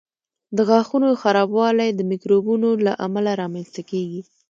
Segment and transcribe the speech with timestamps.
[0.55, 4.21] د غاښونو خرابوالی د میکروبونو له امله رامنځته کېږي.